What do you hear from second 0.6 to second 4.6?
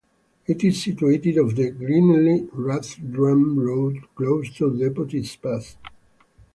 is situated off the Glenealy-Rathdrum road, close